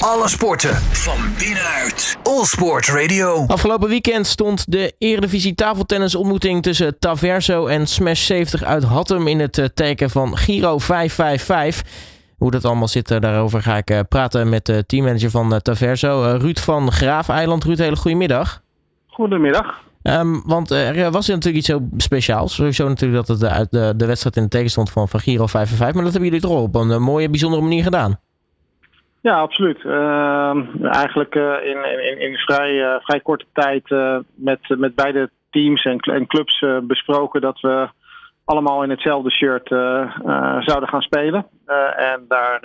Alle 0.00 0.28
sporten 0.28 0.74
van 0.76 1.18
binnenuit. 1.38 2.18
All 2.22 2.44
Sport 2.44 2.88
Radio. 2.88 3.44
Afgelopen 3.46 3.88
weekend 3.88 4.26
stond 4.26 4.70
de 4.72 4.94
Eredivisie 4.98 5.54
tafeltennisontmoeting 5.54 6.62
tussen 6.62 6.98
Taverso 6.98 7.66
en 7.66 7.86
Smash 7.86 8.26
70 8.26 8.62
uit 8.62 8.82
Hattem 8.82 9.26
in 9.26 9.40
het 9.40 9.58
eh, 9.58 9.64
teken 9.74 10.10
van 10.10 10.36
Giro 10.36 10.78
555. 10.78 11.92
Hoe 12.38 12.50
dat 12.50 12.64
allemaal 12.64 12.88
zit, 12.88 13.10
eh, 13.10 13.20
daarover 13.20 13.62
ga 13.62 13.76
ik 13.76 13.90
eh, 13.90 14.00
praten 14.08 14.48
met 14.48 14.66
de 14.66 14.86
teammanager 14.86 15.30
van 15.30 15.60
Taverso, 15.62 16.36
Ruud 16.38 16.58
van 16.58 16.92
Graaf-eiland. 16.92 17.64
Ruud, 17.64 17.78
hele 17.78 17.96
goedemiddag. 17.96 18.62
Goedemiddag. 19.06 19.80
Um, 20.02 20.42
want 20.46 20.70
er 20.70 21.10
was 21.10 21.26
natuurlijk 21.26 21.56
iets 21.56 21.66
zo 21.66 21.80
speciaals. 21.96 22.54
Sowieso 22.54 22.88
natuurlijk 22.88 23.26
dat 23.26 23.40
het 23.40 23.50
uit 23.50 23.70
de, 23.70 23.94
de 23.96 24.06
wedstrijd 24.06 24.36
in 24.36 24.42
het 24.42 24.50
teken 24.50 24.70
stond 24.70 24.90
van, 24.90 25.08
van 25.08 25.20
Giro 25.20 25.46
555. 25.46 25.94
Maar 25.94 26.04
dat 26.04 26.12
hebben 26.12 26.30
jullie 26.30 26.46
toch 26.46 26.62
op 26.62 26.74
een 26.74 27.02
mooie, 27.02 27.30
bijzondere 27.30 27.62
manier 27.62 27.82
gedaan. 27.82 28.18
Ja, 29.22 29.40
absoluut. 29.40 29.84
Uh, 29.84 30.84
eigenlijk 30.84 31.34
uh, 31.34 31.54
in, 31.64 31.84
in, 32.10 32.20
in 32.20 32.36
vrij, 32.36 32.72
uh, 32.72 32.94
vrij 33.00 33.20
korte 33.20 33.44
tijd 33.52 33.90
uh, 33.90 34.18
met, 34.34 34.58
met 34.68 34.94
beide 34.94 35.30
teams 35.50 35.84
en, 35.84 35.98
en 35.98 36.26
clubs 36.26 36.64
besproken 36.82 37.40
dat 37.40 37.60
we 37.60 37.88
allemaal 38.44 38.82
in 38.82 38.90
hetzelfde 38.90 39.30
shirt 39.30 39.68
zouden 40.64 40.88
gaan 40.88 41.02
spelen. 41.02 41.46
en 41.96 42.24
daar, 42.28 42.60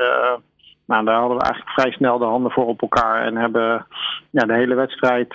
nou, 0.86 1.06
daar 1.06 1.20
hadden 1.20 1.38
we 1.38 1.44
eigenlijk 1.44 1.74
vrij 1.74 1.92
snel 1.92 2.18
de 2.18 2.26
handen 2.26 2.52
voor 2.52 2.66
op 2.66 2.82
elkaar 2.82 3.26
en 3.26 3.36
hebben 3.36 3.86
ja, 4.30 4.46
de 4.46 4.54
hele 4.54 4.76
wedstrijd 4.76 5.34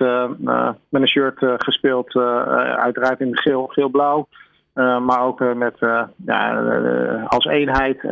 met 0.89 1.03
een 1.03 1.09
shirt 1.09 1.39
gespeeld. 1.39 2.17
uiteraard 2.77 3.21
in 3.21 3.39
geel, 3.39 3.67
geel-blauw. 3.67 4.29
Uh, 4.75 5.01
maar 5.01 5.23
ook 5.23 5.41
uh, 5.41 5.53
met, 5.53 5.77
uh, 5.81 6.03
ja, 6.27 6.55
als 7.29 7.45
eenheid 7.45 8.03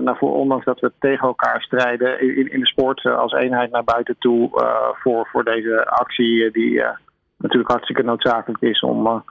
naar 0.00 0.16
voor, 0.18 0.34
ondanks 0.34 0.64
dat 0.64 0.80
we 0.80 0.92
tegen 0.98 1.28
elkaar 1.28 1.62
strijden 1.62 2.20
in, 2.20 2.52
in 2.52 2.60
de 2.60 2.66
sport, 2.66 3.06
als 3.06 3.32
eenheid 3.32 3.70
naar 3.70 3.84
buiten 3.84 4.16
toe 4.18 4.50
voor, 5.02 5.28
voor 5.32 5.44
deze 5.44 5.86
actie, 5.86 6.50
die 6.50 6.82
natuurlijk 7.36 7.70
hartstikke 7.70 8.02
noodzakelijk 8.02 8.62
is 8.62 8.80
om 8.80 9.24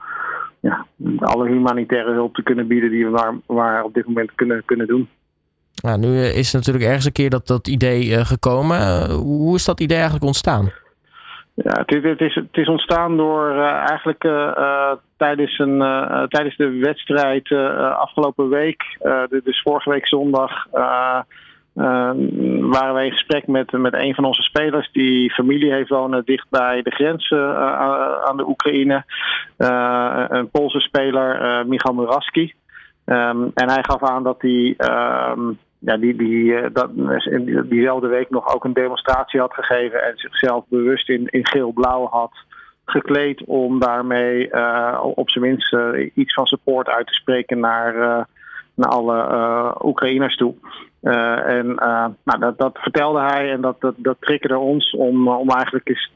ja, 0.60 0.86
alle 1.18 1.48
humanitaire 1.48 2.12
hulp 2.12 2.34
te 2.34 2.42
kunnen 2.42 2.66
bieden 2.66 2.90
die 2.90 3.04
we 3.04 3.10
maar, 3.10 3.34
maar 3.46 3.82
op 3.82 3.94
dit 3.94 4.06
moment 4.06 4.34
kunnen, 4.34 4.62
kunnen 4.64 4.86
doen. 4.86 5.08
Ja, 5.74 5.96
nu 5.96 6.18
is 6.20 6.52
natuurlijk 6.52 6.84
ergens 6.84 7.04
een 7.04 7.12
keer 7.12 7.30
dat, 7.30 7.46
dat 7.46 7.68
idee 7.68 8.24
gekomen. 8.24 9.10
hoe 9.10 9.54
is 9.54 9.64
dat 9.64 9.80
idee 9.80 9.96
eigenlijk 9.96 10.26
ontstaan? 10.26 10.70
Ja, 11.62 11.82
het, 11.86 12.02
het, 12.02 12.20
is, 12.20 12.34
het 12.34 12.56
is 12.56 12.68
ontstaan 12.68 13.16
door 13.16 13.50
uh, 13.50 13.72
eigenlijk 13.72 14.24
uh, 14.24 14.92
tijdens, 15.16 15.58
een, 15.58 15.78
tijdens 16.28 16.56
de 16.56 16.68
wedstrijd 16.68 17.52
afgelopen 17.96 18.48
week, 18.48 18.98
dus 19.44 19.62
vorige 19.62 19.90
week 19.90 20.06
zondag, 20.06 20.66
waren 22.60 22.94
wij 22.94 23.04
in 23.04 23.12
gesprek 23.12 23.46
met, 23.46 23.72
met 23.72 23.94
een 23.94 24.14
van 24.14 24.24
onze 24.24 24.42
spelers 24.42 24.92
die 24.92 25.32
familie 25.32 25.72
heeft 25.72 25.88
wonen 25.88 26.24
dicht 26.24 26.46
bij 26.50 26.82
de 26.82 26.90
grens 26.90 27.32
aan 28.24 28.36
de 28.36 28.48
Oekraïne. 28.48 29.04
een 30.28 30.50
Poolse 30.50 30.80
speler, 30.80 31.66
Michal 31.66 31.94
Muraski. 31.94 32.54
Um, 33.08 33.50
en 33.54 33.70
hij 33.70 33.82
gaf 33.82 34.02
aan 34.02 34.22
dat 34.22 34.42
hij. 34.42 34.74
Um, 35.30 35.58
ja, 35.78 35.96
die, 35.96 36.16
die, 36.16 36.54
eh, 36.54 36.70
dat, 36.72 36.90
diezelfde 37.68 38.08
week 38.08 38.30
nog 38.30 38.54
ook 38.54 38.64
een 38.64 38.72
demonstratie 38.72 39.40
had 39.40 39.54
gegeven 39.54 40.02
en 40.02 40.12
zichzelf 40.16 40.64
bewust 40.68 41.08
in, 41.08 41.26
in 41.26 41.46
geel-blauw 41.46 42.06
had 42.06 42.32
gekleed 42.84 43.44
om 43.44 43.80
daarmee 43.80 44.48
uh, 44.50 45.00
op 45.14 45.30
zijn 45.30 45.44
minst 45.44 45.76
iets 46.14 46.34
van 46.34 46.46
support 46.46 46.88
uit 46.88 47.06
te 47.06 47.12
spreken 47.12 47.60
naar, 47.60 47.94
naar 48.74 48.88
alle 48.88 49.84
Oekraïners 49.84 50.36
toe. 50.36 50.54
en 51.00 51.74
nou, 52.24 52.38
dat, 52.38 52.58
dat 52.58 52.78
vertelde 52.78 53.20
hij 53.20 53.52
en 53.52 53.60
dat, 53.60 53.80
dat, 53.80 53.94
dat 53.96 54.16
triggerde 54.20 54.58
ons 54.58 54.90
om, 54.90 55.28
om 55.28 55.50
eigenlijk 55.50 55.88
eens, 55.88 56.10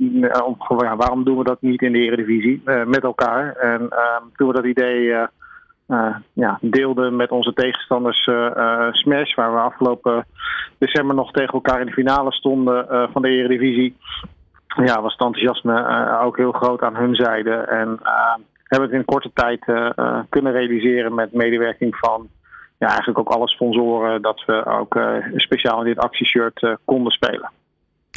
om, 0.45 0.57
ja, 0.83 0.97
waarom 0.97 1.25
doen 1.25 1.39
we 1.39 1.45
dat 1.45 1.63
niet 1.63 1.83
in 1.83 1.93
de 1.93 1.99
Eredivisie 1.99 2.63
met 2.65 3.03
elkaar. 3.03 3.57
En 3.57 3.89
toen 4.37 4.49
we 4.49 4.55
dat 4.55 4.65
idee 4.65 5.27
uh, 5.93 6.17
ja, 6.33 6.59
deelden 6.61 7.17
met 7.17 7.31
onze 7.31 7.53
tegenstanders 7.53 8.27
uh, 8.27 8.89
Smash, 8.91 9.35
waar 9.35 9.53
we 9.53 9.61
afgelopen 9.61 10.27
december 10.79 11.15
nog 11.15 11.31
tegen 11.31 11.53
elkaar 11.53 11.81
in 11.81 11.87
de 11.87 11.93
finale 11.93 12.33
stonden 12.33 13.09
van 13.13 13.23
de 13.23 13.29
Eredivisie. 13.29 13.97
Ja, 14.85 15.03
was 15.03 15.13
het 15.13 15.23
enthousiasme 15.23 16.19
ook 16.21 16.37
heel 16.37 16.53
groot 16.53 16.83
aan 16.83 16.97
hun 16.97 17.15
zijde. 17.15 17.55
En 17.55 18.01
hebben 18.65 18.89
het 18.89 18.99
in 18.99 19.05
korte 19.05 19.31
tijd 19.35 19.65
kunnen 20.29 20.53
realiseren 20.53 21.15
met 21.15 21.33
medewerking 21.33 21.97
van 21.97 22.29
ja, 22.79 22.87
eigenlijk 22.87 23.19
ook 23.19 23.29
alle 23.29 23.49
sponsoren, 23.49 24.23
dat 24.23 24.45
we 24.47 24.67
ook 24.67 25.01
speciaal 25.37 25.79
in 25.79 25.85
dit 25.85 25.99
actieshirt 25.99 26.77
konden 26.85 27.13
spelen. 27.13 27.51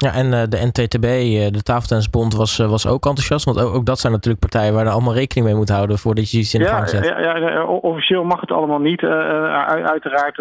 Ja, 0.04 0.14
en 0.14 0.26
uh, 0.26 0.44
de 0.50 0.66
NTTB, 0.66 1.06
uh, 1.06 1.48
de 1.52 1.64
Tafeltennisbond, 1.64 2.36
was, 2.36 2.60
uh, 2.60 2.70
was 2.70 2.88
ook 2.88 3.06
enthousiast. 3.06 3.46
Want 3.46 3.60
ook, 3.60 3.76
ook, 3.76 3.86
dat 3.86 4.00
zijn 4.00 4.14
natuurlijk 4.14 4.40
partijen 4.40 4.74
waar 4.74 4.84
je 4.84 4.90
allemaal 4.90 5.14
rekening 5.14 5.48
mee 5.48 5.56
moet 5.56 5.70
houden 5.70 5.98
voordat 5.98 6.32
je 6.32 6.38
iets 6.38 6.54
in 6.54 6.60
de 6.60 6.68
gang 6.68 6.90
zet. 6.90 7.06
Ja, 7.06 7.20
ja, 7.20 7.66
officieel 7.66 8.24
mag 8.24 8.42
het 8.42 8.52
allemaal 8.52 8.80
niet. 8.80 9.04
uiteraard 9.04 10.38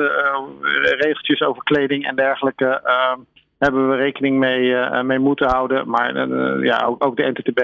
regeltjes 0.83 1.41
over 1.43 1.63
kleding 1.63 2.07
en 2.07 2.17
dergelijke 2.17 2.81
ehm, 2.85 3.19
hebben 3.59 3.89
we 3.89 3.97
rekening 3.97 4.39
mee, 4.39 4.75
mee 5.03 5.19
moeten 5.19 5.49
houden. 5.49 5.89
Maar 5.89 6.29
ja, 6.65 6.85
ook, 6.87 7.05
ook, 7.05 7.17
de 7.17 7.31
NTTB 7.31 7.61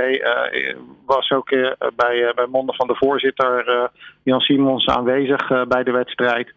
was 1.06 1.30
ook 1.30 1.48
bij, 1.96 2.32
bij 2.34 2.46
monden 2.50 2.74
van 2.74 2.86
de 2.86 2.96
voorzitter 2.96 3.90
Jan 4.22 4.40
Simons 4.40 4.86
aanwezig 4.86 5.66
bij 5.68 5.82
de 5.82 5.92
wedstrijd. 5.92 6.52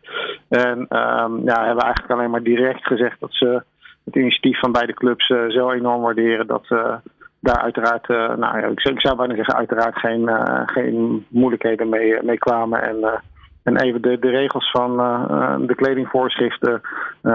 En 0.50 0.85
ehm, 0.89 1.45
ja, 1.45 1.65
hebben 1.65 1.83
eigenlijk 1.83 2.11
alleen 2.13 2.29
maar 2.29 2.44
direct 2.44 2.88
gezegd 2.88 3.19
dat 3.19 3.33
ze 3.33 3.63
het 4.06 4.16
initiatief 4.16 4.59
van 4.59 4.72
beide 4.72 4.94
clubs 4.94 5.30
uh, 5.30 5.50
zo 5.50 5.72
enorm 5.72 6.02
waarderen 6.02 6.47
dat 6.47 6.66
uh, 6.69 6.94
daar 7.40 7.58
uiteraard, 7.58 8.09
uh, 8.09 8.18
nou 8.18 8.59
ja, 8.59 8.68
ik, 8.68 8.80
zou, 8.80 8.96
ik 8.96 9.02
zou 9.02 9.16
bijna 9.16 9.36
zeggen, 9.36 9.56
uiteraard 9.56 9.97
geen, 9.97 10.30
geen 10.66 11.25
moeilijkheden 11.30 11.90
mee, 11.90 12.24
mee 12.24 12.38
kwamen. 12.38 12.84
En, 12.84 13.22
en 13.63 13.78
even 13.78 14.02
de, 14.02 14.19
de 14.19 14.30
regels 14.30 14.72
van 14.72 14.97
de 15.68 15.75
kledingvoorschriften 15.75 16.81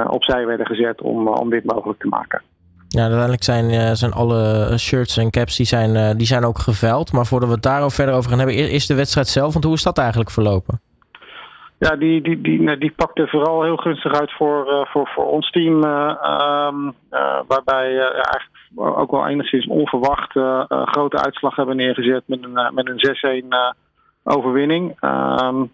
opzij 0.07 0.47
werden 0.47 0.67
gezet 0.67 1.01
om, 1.01 1.29
om 1.29 1.51
dit 1.51 1.65
mogelijk 1.65 2.01
te 2.01 2.09
maken. 2.09 2.43
Ja, 2.89 3.01
uiteindelijk 3.01 3.43
zijn, 3.43 3.97
zijn 3.97 4.13
alle 4.13 4.75
shirts 4.79 5.17
en 5.17 5.31
caps 5.31 5.57
die 5.57 5.67
zijn, 5.67 6.17
die 6.17 6.27
zijn 6.27 6.45
ook 6.45 6.59
geveild. 6.59 7.13
Maar 7.13 7.27
voordat 7.27 7.49
we 7.49 7.55
het 7.55 7.65
daarover 7.65 7.97
verder 7.97 8.15
over 8.15 8.31
gaan 8.31 8.39
hebben, 8.39 8.57
is 8.57 8.87
de 8.87 8.95
wedstrijd 8.95 9.29
zelf. 9.29 9.53
Want 9.53 9.65
hoe 9.65 9.75
is 9.75 9.83
dat 9.83 9.99
eigenlijk 9.99 10.31
verlopen? 10.31 10.81
Ja, 11.79 11.97
die, 11.97 12.23
die, 12.23 12.41
die, 12.41 12.79
die 12.79 12.93
pakte 12.97 13.27
vooral 13.27 13.63
heel 13.63 13.77
gunstig 13.77 14.13
uit 14.13 14.33
voor, 14.33 14.67
uh, 14.67 14.85
voor, 14.85 15.09
voor 15.09 15.27
ons 15.27 15.51
team. 15.51 15.75
Um, 15.75 16.95
waarbij 17.47 17.99
eigenlijk 17.99 18.51
ook 18.77 19.11
wel 19.11 19.27
enigszins 19.27 19.67
onverwacht 19.67 20.31
grote 20.69 21.25
uitslag 21.25 21.57
hebben 21.57 21.77
neergezet 21.77 22.23
met 22.27 22.43
een, 22.43 22.75
met 22.75 22.89
een 22.89 23.43
6-1 23.43 23.77
overwinning. 24.25 24.97
Um, 25.01 25.71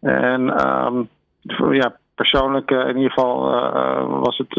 en 0.00 0.68
um, 0.68 1.08
ja, 1.72 1.96
persoonlijk 2.14 2.70
in 2.70 2.96
ieder 2.96 3.12
geval 3.12 3.40
was 4.20 4.36
het. 4.36 4.54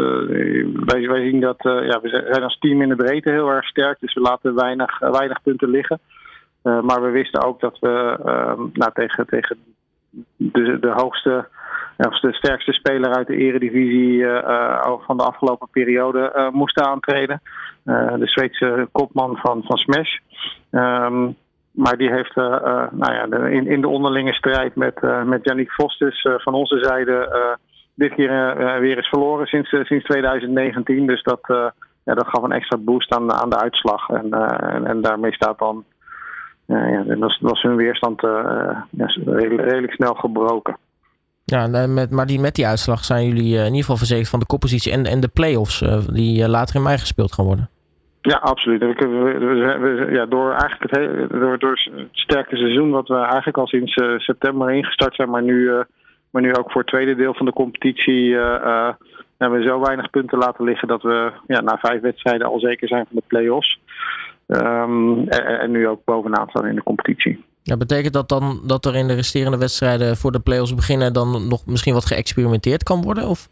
wij, 0.85 1.07
wij 1.07 1.29
zien 1.29 1.39
dat 1.39 1.57
ja, 1.61 2.00
we 2.01 2.09
zijn 2.09 2.44
als 2.44 2.57
team 2.59 2.81
in 2.81 2.89
de 2.89 2.95
breedte 2.95 3.31
heel 3.31 3.50
erg 3.50 3.66
sterk. 3.66 4.00
Dus 4.00 4.13
we 4.13 4.21
laten 4.21 4.56
weinig, 4.56 5.00
weinig 5.00 5.41
punten 5.41 5.69
liggen. 5.69 6.00
maar 6.61 7.01
we 7.01 7.09
wisten 7.09 7.44
ook 7.44 7.59
dat 7.59 7.79
we 7.79 8.17
nou, 8.73 8.91
tegen, 8.94 9.27
tegen 9.27 9.57
de, 10.35 10.79
de 10.79 10.91
hoogste 10.91 11.47
of 12.07 12.19
de 12.19 12.33
sterkste 12.33 12.73
speler 12.73 13.15
uit 13.15 13.27
de 13.27 13.35
eredivisie 13.35 14.17
uh, 14.17 14.93
van 14.99 15.17
de 15.17 15.23
afgelopen 15.23 15.67
periode 15.71 16.33
uh, 16.35 16.49
moest 16.49 16.79
aantreden. 16.79 17.41
De 17.83 18.27
Zweedse 18.27 18.87
kopman 18.91 19.37
van, 19.37 19.63
van 19.63 19.77
Smash. 19.77 20.17
Um, 20.71 21.35
maar 21.71 21.97
die 21.97 22.11
heeft 22.11 22.35
nou 22.91 23.13
ja, 23.13 23.47
in, 23.47 23.67
in 23.67 23.81
de 23.81 23.87
onderlinge 23.87 24.33
strijd 24.33 24.75
met, 24.75 25.01
met 25.25 25.43
Yannick 25.43 25.71
Vos 25.71 25.97
dus 25.97 26.27
van 26.37 26.53
onze 26.53 26.83
zijde 26.83 27.57
dit 27.95 28.13
keer 28.13 28.55
weer 28.79 28.97
eens 28.97 29.09
verloren 29.09 29.47
sinds, 29.47 29.69
sinds 29.69 30.05
2019. 30.05 31.07
Dus 31.07 31.23
dat, 31.23 31.41
ja, 32.03 32.13
dat 32.13 32.27
gaf 32.27 32.43
een 32.43 32.51
extra 32.51 32.77
boost 32.77 33.13
aan, 33.13 33.33
aan 33.33 33.50
de 33.50 33.59
uitslag. 33.59 34.09
En, 34.09 34.33
en, 34.59 34.85
en 34.85 35.01
daarmee 35.01 35.33
staat 35.33 35.59
dan 35.59 35.85
ja, 36.77 37.04
dat 37.04 37.18
was, 37.18 37.39
was 37.42 37.62
hun 37.62 37.75
weerstand 37.75 38.24
uh, 38.24 38.31
ja, 38.89 39.06
redelijk, 39.25 39.69
redelijk, 39.69 39.94
snel 39.94 40.13
gebroken. 40.13 40.77
Ja, 41.45 41.88
met, 41.88 42.12
maar 42.12 42.25
die, 42.25 42.39
met 42.39 42.56
die 42.56 42.68
uitslag 42.68 43.04
zijn 43.04 43.27
jullie 43.27 43.56
in 43.56 43.66
ieder 43.66 43.80
geval 43.80 43.98
verzekerd 43.98 44.30
van 44.30 44.39
de 44.39 44.45
koppositie 44.45 44.92
en, 44.92 45.06
en 45.06 45.19
de 45.19 45.27
play-offs 45.27 45.80
die 46.13 46.50
later 46.50 46.75
in 46.75 46.83
mei 46.83 46.98
gespeeld 46.98 47.33
gaan 47.33 47.45
worden. 47.45 47.69
Ja, 48.21 48.38
absoluut. 48.38 48.80
We, 48.80 48.94
we, 48.94 49.77
we, 49.80 50.12
ja, 50.12 50.25
door, 50.25 50.51
eigenlijk 50.51 50.81
het 50.81 50.95
hele, 50.95 51.27
door, 51.27 51.60
door 51.60 51.71
het 51.71 52.07
sterke 52.12 52.56
seizoen, 52.56 52.89
wat 52.89 53.07
we 53.07 53.15
eigenlijk 53.15 53.57
al 53.57 53.68
sinds 53.68 53.95
uh, 53.95 54.19
september 54.19 54.72
ingestart 54.72 55.15
zijn, 55.15 55.30
maar 55.30 55.44
nu, 55.44 55.54
uh, 55.54 55.80
maar 56.30 56.42
nu 56.42 56.56
ook 56.56 56.72
voor 56.72 56.81
het 56.81 56.89
tweede 56.89 57.15
deel 57.15 57.33
van 57.33 57.45
de 57.45 57.54
competitie 57.54 58.25
uh, 58.25 58.89
hebben 59.38 59.60
we 59.60 59.68
zo 59.68 59.80
weinig 59.80 60.10
punten 60.10 60.38
laten 60.38 60.65
liggen 60.65 60.88
dat 60.88 61.01
we 61.01 61.31
ja, 61.48 61.62
na 61.62 61.77
vijf 61.77 62.01
wedstrijden 62.01 62.48
al 62.48 62.60
zeker 62.60 62.88
zijn 62.88 63.06
van 63.06 63.15
de 63.15 63.24
play-offs. 63.27 63.80
Um, 64.51 65.28
en, 65.28 65.60
en, 65.60 65.72
nu 65.72 65.88
ook 65.88 66.04
bovenaan 66.06 66.50
staan 66.50 66.66
in 66.66 66.75
de 66.75 66.84
competitie. 66.84 67.44
Ja, 67.63 67.78
betekent 67.78 68.13
dat 68.13 68.30
dan 68.30 68.62
dat 68.66 68.86
er 68.86 68.96
in 68.96 69.07
de 69.07 69.13
resterende 69.13 69.57
wedstrijden 69.57 70.18
voor 70.18 70.31
de 70.31 70.40
play-offs 70.40 70.75
beginnen 70.75 71.13
dan 71.13 71.48
nog 71.48 71.66
misschien 71.66 71.94
wat 71.94 72.06
geëxperimenteerd 72.06 72.84
kan 72.84 73.01
worden? 73.01 73.28
Of? 73.28 73.48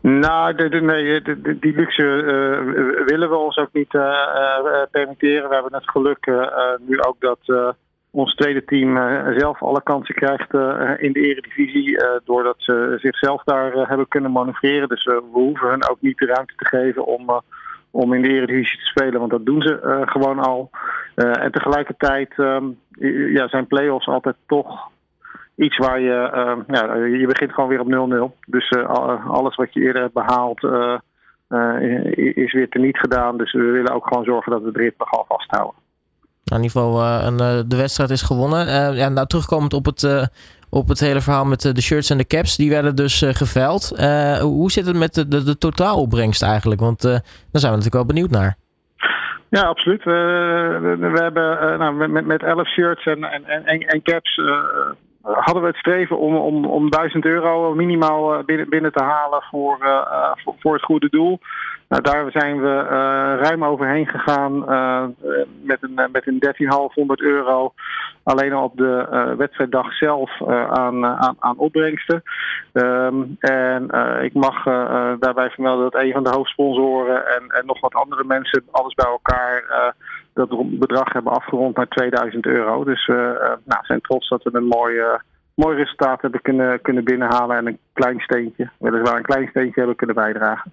Nou, 0.00 0.54
de, 0.54 0.68
de, 0.68 0.80
nee, 0.80 1.22
de, 1.22 1.56
die 1.60 1.74
luxe 1.74 2.02
uh, 2.02 3.06
willen 3.06 3.28
we 3.28 3.36
ons 3.36 3.56
ook 3.56 3.72
niet 3.72 3.94
uh, 3.94 4.02
uh, 4.02 4.82
permitteren. 4.90 5.48
We 5.48 5.54
hebben 5.54 5.74
het 5.74 5.90
geluk 5.90 6.26
nu 6.86 7.00
ook 7.00 7.20
dat 7.20 7.74
ons 8.10 8.34
tweede 8.34 8.64
team 8.64 8.96
zelf 9.38 9.62
alle 9.62 9.82
kansen 9.82 10.14
krijgt 10.14 10.52
in 11.00 11.12
de 11.12 11.20
eredivisie. 11.20 11.98
doordat 12.24 12.56
ze 12.58 12.96
zichzelf 13.00 13.42
daar 13.44 13.88
hebben 13.88 14.08
kunnen 14.08 14.32
manoeuvreren. 14.32 14.88
Dus 14.88 15.04
we 15.04 15.22
hoeven 15.32 15.68
hun 15.68 15.88
ook 15.88 16.00
niet 16.00 16.18
de 16.18 16.26
ruimte 16.26 16.54
te 16.56 16.66
geven 16.66 17.06
om, 17.06 17.42
om 17.90 18.14
in 18.14 18.22
de 18.22 18.28
eredivisie 18.28 18.78
te 18.78 18.84
spelen. 18.84 19.18
Want 19.18 19.30
dat 19.30 19.46
doen 19.46 19.62
ze 19.62 20.02
gewoon 20.06 20.38
al. 20.38 20.70
en 21.14 21.52
tegelijkertijd 21.52 22.32
um, 22.36 22.78
ja, 23.32 23.48
zijn 23.48 23.66
play-offs 23.66 24.06
altijd 24.06 24.36
toch 24.46 24.90
iets 25.58 25.76
waar 25.76 26.00
je, 26.00 26.30
uh, 26.34 26.76
ja, 26.76 26.94
je 26.94 27.26
begint 27.26 27.52
gewoon 27.52 27.68
weer 27.68 27.80
op 27.80 28.32
0-0. 28.34 28.46
Dus 28.46 28.70
uh, 28.70 29.30
alles 29.30 29.56
wat 29.56 29.72
je 29.72 29.80
eerder 29.80 30.02
hebt 30.02 30.14
behaald 30.14 30.62
is 32.34 32.52
weer 32.52 32.68
teniet 32.68 32.98
gedaan. 32.98 33.36
Dus 33.36 33.52
we 33.52 33.62
willen 33.62 33.94
ook 33.94 34.06
gewoon 34.06 34.24
zorgen 34.24 34.52
dat 34.52 34.60
we 34.60 34.66
het 34.66 34.76
ritme 34.76 35.06
gaan 35.06 35.24
vasthouden. 35.28 35.80
Nou, 36.44 36.62
in 36.62 36.66
ieder 36.66 36.80
geval, 36.80 37.66
de 37.68 37.76
wedstrijd 37.76 38.10
is 38.10 38.22
gewonnen. 38.22 38.94
ja, 38.94 39.08
nou, 39.08 39.26
terugkomend 39.26 39.72
op 39.72 39.84
het, 39.84 40.30
op 40.70 40.88
het 40.88 41.00
hele 41.00 41.20
verhaal 41.20 41.44
met 41.44 41.60
de 41.60 41.82
shirts 41.82 42.10
en 42.10 42.18
de 42.18 42.26
caps, 42.26 42.56
die 42.56 42.70
werden 42.70 42.96
dus 42.96 43.22
geveild. 43.26 43.88
hoe 44.40 44.70
zit 44.70 44.86
het 44.86 44.96
met 44.96 45.14
de, 45.14 45.44
de, 45.44 45.58
totaalopbrengst 45.58 46.42
eigenlijk? 46.42 46.80
Want 46.80 47.02
daar 47.02 47.22
zijn 47.52 47.72
we 47.72 47.78
natuurlijk 47.78 47.94
wel 47.94 48.04
benieuwd 48.04 48.30
naar. 48.30 48.56
Ja, 49.50 49.62
absoluut. 49.62 50.04
We, 50.04 51.10
hebben 51.14 51.78
nou, 51.78 52.08
met, 52.08 52.26
met 52.26 52.42
11 52.42 52.68
shirts 52.68 53.04
en, 53.04 53.24
en, 53.24 53.44
en, 53.44 53.80
en 53.80 54.02
caps 54.02 54.38
hadden 55.34 55.62
we 55.62 55.68
het 55.68 55.76
streven 55.76 56.18
om, 56.18 56.36
om, 56.36 56.64
om 56.64 56.90
1000 56.90 57.24
euro 57.24 57.74
minimaal 57.74 58.34
eh, 58.34 58.44
binnen, 58.44 58.68
binnen 58.68 58.92
te 58.92 59.02
halen 59.02 59.42
voor, 59.50 59.78
voor, 60.44 60.54
voor, 60.58 60.74
het 60.74 60.82
goede 60.84 61.08
doel. 61.08 61.38
Nou, 61.88 62.02
daar 62.02 62.30
zijn 62.30 62.60
we 62.60 62.82
uh, 62.84 62.90
ruim 63.48 63.64
overheen 63.64 64.06
gegaan 64.06 64.54
uh, 64.72 65.04
met 65.62 65.78
een, 65.80 65.94
met 66.12 66.26
een 66.26 66.38
13,500 66.38 67.20
euro. 67.20 67.72
Alleen 68.22 68.52
al 68.52 68.64
op 68.64 68.76
de 68.76 69.06
uh, 69.12 69.36
wedstrijddag 69.36 69.92
zelf 69.92 70.42
aan, 70.70 71.06
aan, 71.06 71.36
aan 71.38 71.58
opbrengsten. 71.58 72.22
Um, 72.72 73.36
en 73.38 73.82
ik 74.22 74.34
mag 74.34 74.64
daarbij 75.18 75.50
vermelden 75.50 75.90
dat 75.90 76.02
een 76.02 76.12
van 76.12 76.22
de 76.22 76.30
hoofdsponsoren 76.30 77.26
en, 77.26 77.48
en 77.48 77.66
nog 77.66 77.80
wat 77.80 77.94
andere 77.94 78.24
mensen 78.24 78.64
alles 78.70 78.94
bij 78.94 79.06
elkaar 79.06 79.94
dat 80.34 80.78
bedrag 80.78 81.12
hebben 81.12 81.32
afgerond 81.32 81.76
naar 81.76 81.88
2000 81.88 82.46
euro. 82.46 82.84
Dus 82.84 83.06
we 83.06 83.58
nou, 83.64 83.84
zijn 83.84 84.00
trots 84.00 84.28
dat 84.28 84.42
we 84.42 84.50
een 84.52 84.66
mooi, 84.66 85.00
mooi 85.54 85.76
resultaat 85.76 86.22
hebben 86.22 86.42
kunnen, 86.42 86.80
kunnen 86.80 87.04
binnenhalen 87.04 87.56
en 87.56 87.66
een 87.66 87.78
klein 87.92 88.20
steentje, 88.20 88.70
weliswaar 88.78 89.16
een 89.16 89.22
klein 89.22 89.48
steentje 89.48 89.78
hebben 89.78 89.96
kunnen 89.96 90.16
bijdragen. 90.16 90.72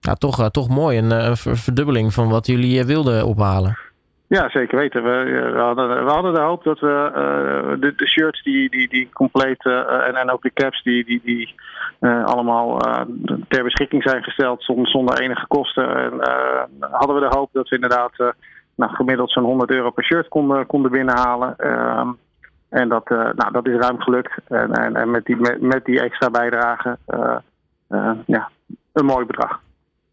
Ja, 0.00 0.14
toch, 0.14 0.50
toch 0.50 0.68
mooi. 0.68 0.98
Een 0.98 1.36
verdubbeling 1.36 2.12
van 2.12 2.28
wat 2.28 2.46
jullie 2.46 2.84
wilden 2.84 3.26
ophalen. 3.26 3.78
Ja, 4.26 4.50
zeker 4.50 4.78
weten. 4.78 5.02
We, 5.02 5.50
we, 5.54 5.58
hadden, 5.58 6.04
we 6.04 6.10
hadden 6.10 6.34
de 6.34 6.40
hoop 6.40 6.64
dat 6.64 6.80
we 6.80 7.92
de, 7.96 8.06
shirts 8.08 8.42
die, 8.42 8.70
die, 8.70 8.88
die 8.88 9.08
compleet 9.12 9.64
en, 9.64 10.14
en 10.14 10.30
ook 10.30 10.42
de 10.42 10.52
caps 10.52 10.82
die, 10.82 11.04
die, 11.04 11.20
die 11.24 11.54
allemaal 12.24 12.78
ter 13.48 13.64
beschikking 13.64 14.02
zijn 14.02 14.22
gesteld 14.22 14.64
zonder, 14.82 15.20
enige 15.20 15.46
kosten. 15.46 15.96
En 15.96 16.12
hadden 16.80 17.14
we 17.14 17.28
de 17.28 17.36
hoop 17.36 17.48
dat 17.52 17.68
we 17.68 17.74
inderdaad 17.74 18.12
nou, 18.74 18.94
gemiddeld 18.94 19.30
zo'n 19.30 19.44
100 19.44 19.70
euro 19.70 19.90
per 19.90 20.04
shirt 20.04 20.28
konden, 20.28 20.66
konden 20.66 20.90
binnenhalen. 20.90 21.56
Ehm, 21.56 22.08
en 22.68 22.88
dat, 22.88 23.08
nou, 23.08 23.52
dat 23.52 23.66
is 23.66 23.76
ruim 23.76 24.00
gelukt. 24.00 24.32
En, 24.48 24.72
en, 24.72 24.96
en 24.96 25.10
met, 25.10 25.24
die, 25.24 25.36
met, 25.36 25.60
met 25.60 25.84
die 25.84 26.00
extra 26.00 26.30
bijdrage 26.30 26.98
ja, 28.26 28.50
een 28.92 29.04
mooi 29.04 29.26
bedrag. 29.26 29.60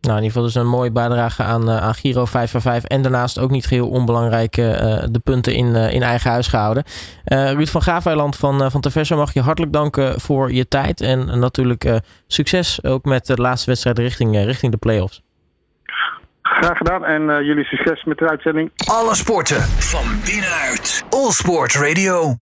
Nou, 0.08 0.20
in 0.20 0.26
ieder 0.26 0.38
geval 0.42 0.54
dus 0.54 0.64
een 0.64 0.78
mooie 0.78 0.92
bijdrage 0.92 1.44
aan, 1.44 1.70
uh, 1.70 1.78
aan 1.78 1.94
Giro 1.94 2.26
555. 2.26 2.90
En 2.90 3.02
daarnaast 3.02 3.40
ook 3.40 3.50
niet 3.50 3.66
geheel 3.66 3.90
onbelangrijk 3.90 4.58
uh, 4.58 4.68
de 5.12 5.20
punten 5.24 5.54
in, 5.54 5.76
uh, 5.76 5.94
in 5.94 6.02
eigen 6.02 6.32
huis 6.32 6.48
gehouden. 6.48 6.84
Ruud 7.26 7.68
van 7.68 7.82
Gaafeiland 7.82 8.36
van, 8.36 8.72
van 8.72 8.82
Teverso 8.82 9.16
mag 9.16 9.34
je 9.34 9.42
hartelijk 9.42 9.74
danken 9.74 10.20
voor 10.20 10.52
je 10.54 10.68
tijd. 10.68 11.02
En 11.02 11.40
natuurlijk 11.40 12.02
succes 12.28 12.84
ook 12.84 13.06
met 13.06 13.26
de 13.26 13.36
laatste 13.36 13.70
wedstrijd 13.70 14.00
richting, 14.00 14.44
richting 14.44 14.72
de 14.72 14.78
play-offs. 14.78 15.22
Graag 16.42 16.78
gedaan 16.78 17.06
en 17.06 17.46
jullie 17.46 17.66
succes 17.66 18.04
met 18.04 18.18
de 18.18 18.30
uitzending. 18.30 18.72
Alle 18.86 19.16
sporten 19.16 19.62
van 19.62 20.06
binnenuit. 20.26 21.06
All 21.10 21.32
Sport 21.32 21.74
Radio. 21.76 22.36